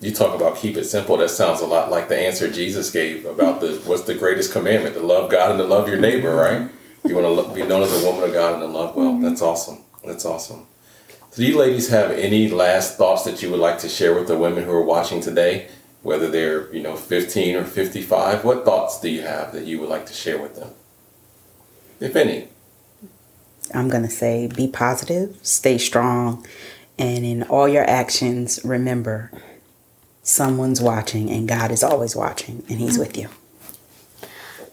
[0.00, 1.16] You talk about keep it simple.
[1.16, 4.94] That sounds a lot like the answer Jesus gave about the what's the greatest commandment:
[4.94, 6.70] to love God and to love your neighbor, right?
[7.04, 9.12] You want to be known as a woman of God and to love well.
[9.12, 9.24] Mm-hmm.
[9.24, 9.78] That's awesome.
[10.08, 10.66] That's awesome.
[11.30, 14.26] So, do you ladies have any last thoughts that you would like to share with
[14.26, 15.68] the women who are watching today,
[16.02, 18.44] whether they're you know 15 or 55?
[18.44, 20.70] What thoughts do you have that you would like to share with them,
[22.00, 22.48] if any?
[23.74, 26.46] I'm gonna say be positive, stay strong,
[26.98, 29.30] and in all your actions, remember
[30.22, 33.28] someone's watching, and God is always watching, and He's with you.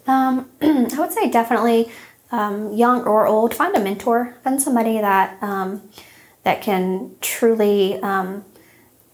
[0.07, 1.91] Um, I would say definitely
[2.31, 5.81] um, young or old, find a mentor, find somebody that um,
[6.43, 8.45] that can truly um,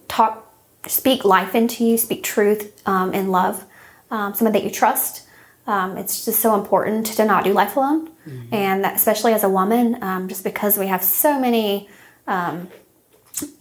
[0.08, 0.54] talk
[0.88, 3.66] speak life into you, speak truth um, and love,
[4.10, 5.28] um, someone that you trust.
[5.68, 8.54] Um, it's just so important to not do life alone, mm-hmm.
[8.54, 11.88] and that, especially as a woman, um, just because we have so many,
[12.28, 12.68] um,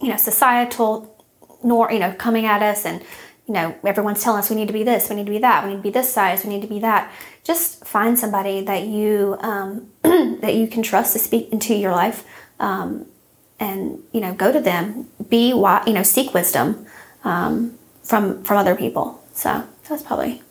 [0.01, 1.23] you know, societal,
[1.63, 3.03] nor you know, coming at us, and
[3.51, 5.65] you know, everyone's telling us we need to be this, we need to be that,
[5.65, 7.11] we need to be this size, we need to be that.
[7.43, 12.23] Just find somebody that you um, that you can trust to speak into your life,
[13.59, 15.09] and you know, go to them.
[15.27, 16.85] Be you know, seek wisdom
[17.25, 19.21] um, from from other people.
[19.33, 20.41] So that's probably.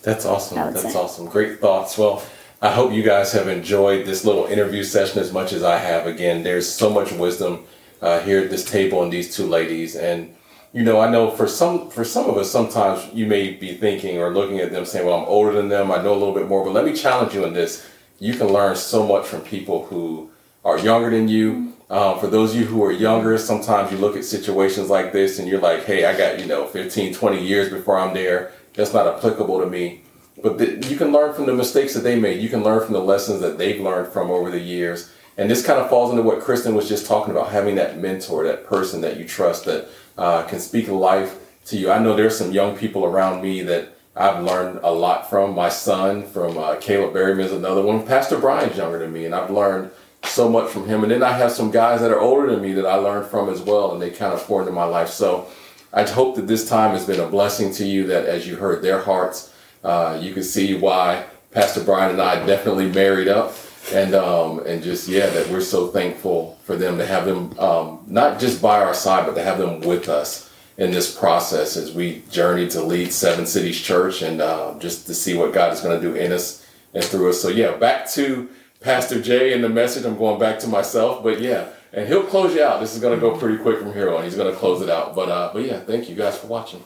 [0.00, 0.56] That's awesome.
[0.56, 0.98] That's say.
[0.98, 1.26] awesome.
[1.26, 1.98] Great thoughts.
[1.98, 2.22] Well,
[2.62, 6.06] I hope you guys have enjoyed this little interview session as much as I have.
[6.06, 7.66] Again, there's so much wisdom
[8.00, 10.34] uh, here at this table and these two ladies, and
[10.72, 14.18] you know, I know for some for some of us, sometimes you may be thinking
[14.18, 15.90] or looking at them saying, "Well, I'm older than them.
[15.90, 17.86] I know a little bit more." But let me challenge you in this:
[18.18, 20.30] you can learn so much from people who
[20.64, 24.16] are younger than you um, for those of you who are younger, sometimes you look
[24.16, 27.68] at situations like this and you're like, hey, I got, you know, 15, 20 years
[27.68, 28.52] before I'm there.
[28.74, 30.04] That's not applicable to me.
[30.40, 32.40] But the, you can learn from the mistakes that they made.
[32.40, 35.12] You can learn from the lessons that they've learned from over the years.
[35.36, 38.44] And this kind of falls into what Kristen was just talking about having that mentor,
[38.44, 39.88] that person that you trust that
[40.20, 41.90] uh, can speak life to you.
[41.90, 45.54] I know there's some young people around me that I've learned a lot from.
[45.54, 48.06] My son, from uh, Caleb Berryman, is another one.
[48.06, 49.90] Pastor Brian's younger than me, and I've learned
[50.24, 51.02] so much from him.
[51.02, 53.48] And then I have some guys that are older than me that I learned from
[53.48, 55.08] as well, and they kind of pour into my life.
[55.08, 55.48] So
[55.92, 58.82] I hope that this time has been a blessing to you, that as you heard
[58.82, 63.54] their hearts, uh, you can see why Pastor Brian and I definitely married up.
[63.92, 68.04] And um, and just yeah, that we're so thankful for them to have them um,
[68.06, 71.92] not just by our side, but to have them with us in this process as
[71.92, 75.80] we journey to lead Seven Cities Church and uh, just to see what God is
[75.80, 77.40] going to do in us and through us.
[77.42, 78.48] So yeah, back to
[78.80, 80.04] Pastor Jay and the message.
[80.04, 82.80] I'm going back to myself, but yeah, and he'll close you out.
[82.80, 84.24] This is going to go pretty quick from here on.
[84.24, 85.14] He's going to close it out.
[85.14, 86.82] But uh, but yeah, thank you guys for watching.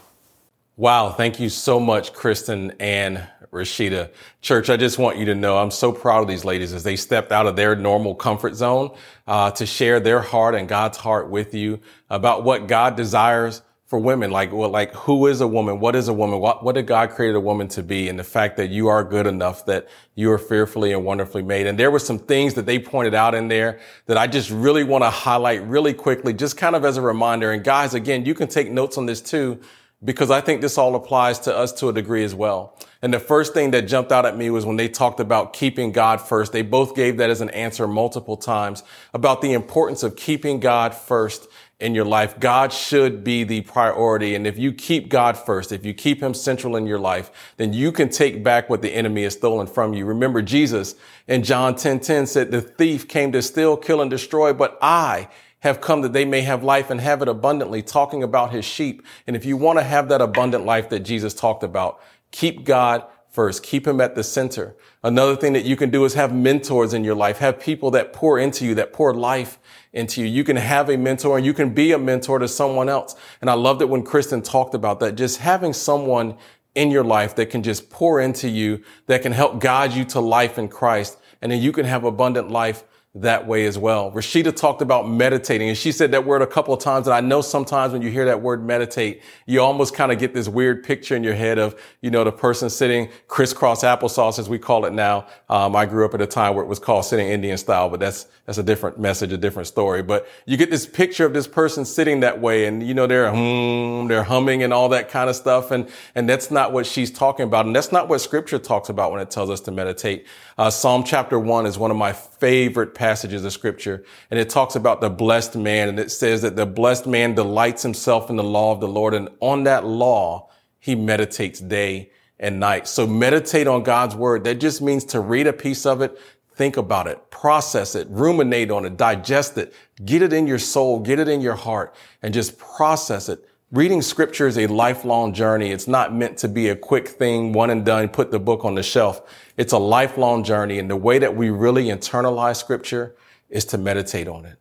[0.77, 4.11] Wow, thank you so much, Kristen and Rashida.
[4.43, 6.97] Church, I just want you to know I'm so proud of these ladies as they
[6.97, 8.91] stepped out of their normal comfort zone
[9.29, 11.79] uh, to share their heart and God's heart with you
[12.11, 15.79] about what God desires for women, like well, like who is a woman?
[15.79, 16.41] What is a woman?
[16.41, 18.09] What what did God create a woman to be?
[18.09, 21.69] And the fact that you are good enough, that you are fearfully and wonderfully made.
[21.69, 24.83] And there were some things that they pointed out in there that I just really
[24.83, 27.53] want to highlight really quickly, just kind of as a reminder.
[27.53, 29.61] And guys, again, you can take notes on this too,
[30.05, 32.77] because I think this all applies to us to a degree as well.
[33.01, 35.93] And the first thing that jumped out at me was when they talked about keeping
[35.93, 36.53] God first.
[36.53, 40.95] They both gave that as an answer multiple times about the importance of keeping God
[40.95, 41.49] first
[41.81, 42.39] in your life.
[42.41, 44.35] God should be the priority.
[44.35, 47.73] And if you keep God first, if you keep him central in your life, then
[47.73, 50.07] you can take back what the enemy has stolen from you.
[50.07, 50.95] Remember Jesus
[51.27, 55.29] in John 10, 10 said, the thief came to steal, kill, and destroy, but I
[55.65, 59.03] have come that they may have life and have it abundantly, talking about his sheep.
[59.27, 62.01] And if you want to have that abundant life that Jesus talked about,
[62.31, 63.63] keep God first.
[63.63, 64.77] Keep him at the center.
[65.03, 67.39] Another thing that you can do is have mentors in your life.
[67.39, 69.59] Have people that pour into you, that pour life
[69.95, 70.29] into you.
[70.29, 73.17] You can have a mentor and you can be a mentor to someone else.
[73.41, 75.15] And I loved it when Kristen talked about that.
[75.15, 76.37] Just having someone
[76.75, 80.21] in your life that can just pour into you, that can help guide you to
[80.21, 81.19] life in Christ.
[81.41, 82.85] And then you can have abundant life
[83.17, 84.11] that way as well.
[84.11, 87.07] Rashida talked about meditating and she said that word a couple of times.
[87.07, 90.35] And I know sometimes when you hear that word meditate, you almost kind of get
[90.35, 94.49] this weird picture in your head of, you know, the person sitting crisscross applesauce as
[94.49, 95.29] we call it now.
[95.49, 98.01] Um, I grew up at a time where it was called sitting Indian style, but
[98.01, 100.03] that's, that's a different message, a different story.
[100.03, 103.31] But you get this picture of this person sitting that way and, you know, they're,
[103.31, 105.71] hmm, they're humming and all that kind of stuff.
[105.71, 107.65] And, and that's not what she's talking about.
[107.65, 110.27] And that's not what scripture talks about when it tells us to meditate.
[110.59, 112.13] Uh, Psalm chapter one is one of my
[112.45, 114.05] favorite passages of scripture.
[114.31, 115.89] And it talks about the blessed man.
[115.89, 119.15] And it says that the blessed man delights himself in the law of the Lord.
[119.15, 122.87] And on that law, he meditates day and night.
[122.87, 124.45] So meditate on God's word.
[124.45, 126.21] That just means to read a piece of it,
[126.55, 129.73] think about it, process it, ruminate on it, digest it,
[130.05, 134.03] get it in your soul, get it in your heart, and just process it Reading
[134.03, 135.71] scripture is a lifelong journey.
[135.71, 138.75] It's not meant to be a quick thing, one and done, put the book on
[138.75, 139.23] the shelf.
[139.57, 140.79] It's a lifelong journey.
[140.79, 143.17] And the way that we really internalize scripture
[143.49, 144.59] is to meditate on it.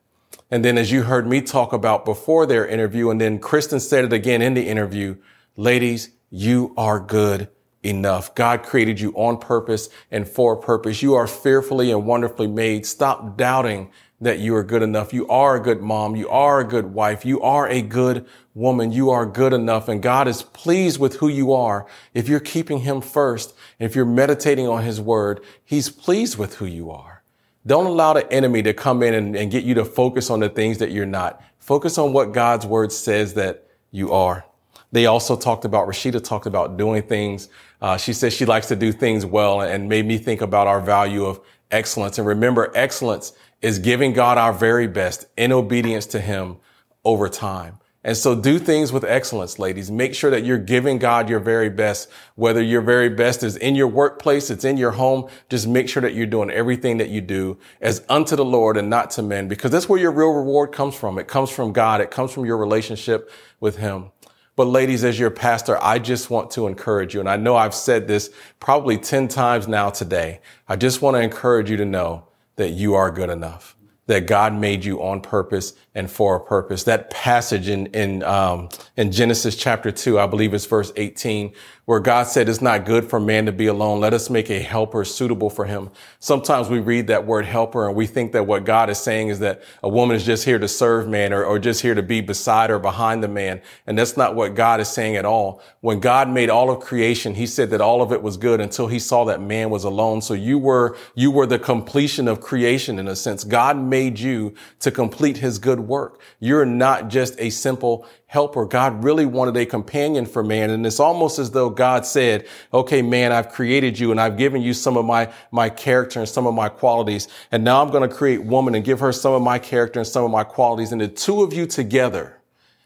[0.50, 4.06] And then as you heard me talk about before their interview, and then Kristen said
[4.06, 5.18] it again in the interview,
[5.58, 7.50] ladies, you are good
[7.84, 8.34] enough.
[8.34, 11.02] God created you on purpose and for a purpose.
[11.04, 12.86] You are fearfully and wonderfully made.
[12.86, 13.92] Stop doubting
[14.24, 15.14] that you are good enough.
[15.14, 16.16] You are a good mom.
[16.16, 17.26] You are a good wife.
[17.26, 18.92] You are a good woman.
[18.92, 19.88] You are good enough.
[19.88, 21.88] And God is pleased with who you are.
[22.14, 26.66] If you're keeping him first, if you're meditating on his word, he's pleased with who
[26.66, 27.24] you are.
[27.66, 30.50] Don't allow the enemy to come in and, and get you to focus on the
[30.50, 31.42] things that you're not.
[31.60, 34.46] Focus on what God's word says that you are.
[34.92, 37.50] They also talked about, Rashida talked about doing things.
[37.82, 40.80] Uh, she says she likes to do things well and made me think about our
[40.80, 41.40] value of
[41.72, 42.18] excellence.
[42.20, 43.34] And remember, excellence
[43.64, 46.58] is giving God our very best in obedience to him
[47.04, 47.80] over time.
[48.04, 49.90] And so do things with excellence, ladies.
[49.90, 53.76] Make sure that you're giving God your very best, whether your very best is in
[53.76, 55.30] your workplace, it's in your home.
[55.48, 58.90] Just make sure that you're doing everything that you do as unto the Lord and
[58.90, 61.18] not to men, because that's where your real reward comes from.
[61.18, 62.02] It comes from God.
[62.02, 64.12] It comes from your relationship with him.
[64.58, 67.22] But ladies, as your pastor, I just want to encourage you.
[67.22, 70.42] And I know I've said this probably 10 times now today.
[70.68, 73.73] I just want to encourage you to know that you are good enough
[74.08, 76.84] that God made you on purpose and for a purpose.
[76.84, 81.54] That passage in in um, in Genesis chapter two, I believe it's verse eighteen,
[81.86, 84.02] where God said, "It's not good for man to be alone.
[84.02, 85.90] Let us make a helper suitable for him."
[86.20, 89.40] Sometimes we read that word helper and we think that what God is saying is
[89.40, 92.22] that a woman is just here to serve man or, or just here to be
[92.22, 95.62] beside or behind the man, and that's not what God is saying at all.
[95.82, 98.88] When God made all of creation, He said that all of it was good until
[98.88, 100.22] He saw that man was alone.
[100.22, 103.44] So you were you were the completion of creation in a sense.
[103.44, 106.20] God made you to complete His good work.
[106.40, 108.66] You're not just a simple helper.
[108.66, 110.72] God really wanted a companion for man.
[110.72, 114.64] And it's almost as though God said, okay, man, I've created you and I've given
[114.64, 117.28] you some of my, my character and some of my qualities.
[117.52, 120.08] And now I'm going to create woman and give her some of my character and
[120.08, 120.92] some of my qualities.
[120.92, 122.42] And the two of you together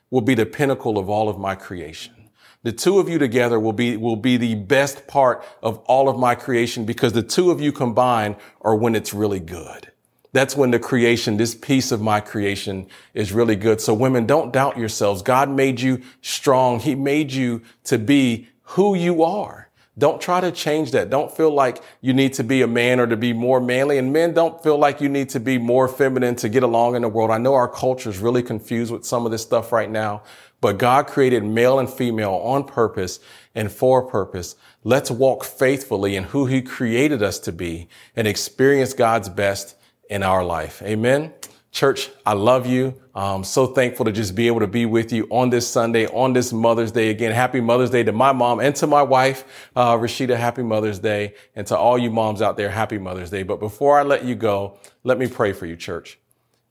[0.10, 2.16] will be the pinnacle of all of my creation.
[2.64, 6.20] The two of you together will be, will be the best part of all of
[6.20, 9.90] my creation because the two of you combined are when it's really good.
[10.34, 13.82] That's when the creation, this piece of my creation is really good.
[13.82, 15.22] So women, don't doubt yourselves.
[15.22, 16.80] God made you strong.
[16.80, 19.68] He made you to be who you are.
[19.98, 21.10] Don't try to change that.
[21.10, 23.98] Don't feel like you need to be a man or to be more manly.
[23.98, 27.02] And men don't feel like you need to be more feminine to get along in
[27.02, 27.32] the world.
[27.32, 30.22] I know our culture is really confused with some of this stuff right now,
[30.62, 33.20] but God created male and female on purpose
[33.56, 34.56] and for a purpose.
[34.84, 39.77] Let's walk faithfully in who he created us to be and experience God's best
[40.10, 40.82] in our life.
[40.84, 41.34] Amen.
[41.72, 43.00] Church, I love you.
[43.14, 46.34] I'm so thankful to just be able to be with you on this Sunday, on
[46.34, 47.10] this Mother's Day.
[47.10, 50.98] Again, happy Mother's Day to my mom and to my wife, uh, Rashida, happy Mother's
[50.98, 51.36] Day.
[51.56, 53.44] And to all you moms out there, happy Mother's Day.
[53.44, 56.18] But before I let you go, let me pray for you, church.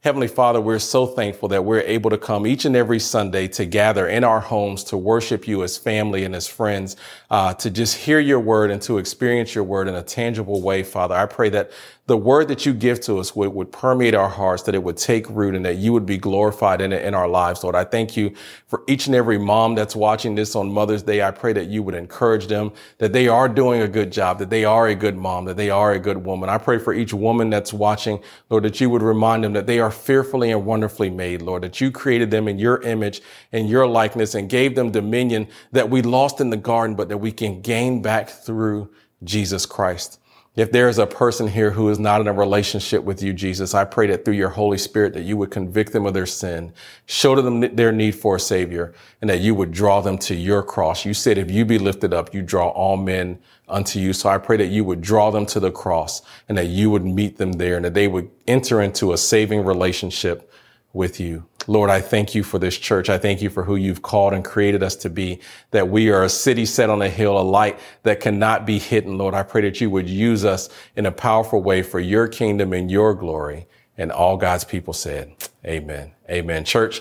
[0.06, 3.64] Heavenly Father, we're so thankful that we're able to come each and every Sunday to
[3.64, 6.94] gather in our homes to worship you as family and as friends,
[7.28, 10.84] uh, to just hear your word and to experience your word in a tangible way,
[10.84, 11.16] Father.
[11.16, 11.72] I pray that
[12.06, 14.96] the word that you give to us would, would permeate our hearts, that it would
[14.96, 17.74] take root and that you would be glorified in it in our lives, Lord.
[17.74, 18.32] I thank you
[18.68, 21.22] for each and every mom that's watching this on Mother's Day.
[21.22, 24.50] I pray that you would encourage them, that they are doing a good job, that
[24.50, 26.48] they are a good mom, that they are a good woman.
[26.48, 29.80] I pray for each woman that's watching, Lord, that you would remind them that they
[29.80, 33.84] are fearfully and wonderfully made, Lord, that you created them in your image and your
[33.84, 37.62] likeness and gave them dominion that we lost in the garden, but that we can
[37.62, 38.90] gain back through
[39.24, 40.20] Jesus Christ.
[40.56, 43.74] If there is a person here who is not in a relationship with you, Jesus,
[43.74, 46.72] I pray that through your Holy Spirit that you would convict them of their sin,
[47.04, 50.34] show to them their need for a savior, and that you would draw them to
[50.34, 51.04] your cross.
[51.04, 53.38] You said if you be lifted up, you draw all men
[53.68, 54.14] unto you.
[54.14, 57.04] So I pray that you would draw them to the cross and that you would
[57.04, 60.50] meet them there and that they would enter into a saving relationship
[60.96, 61.46] with you.
[61.68, 63.08] Lord, I thank you for this church.
[63.08, 65.40] I thank you for who you've called and created us to be,
[65.72, 69.18] that we are a city set on a hill, a light that cannot be hidden.
[69.18, 72.72] Lord, I pray that you would use us in a powerful way for your kingdom
[72.72, 73.66] and your glory.
[73.98, 75.34] And all God's people said,
[75.64, 76.12] amen.
[76.30, 76.64] Amen.
[76.64, 77.00] Church,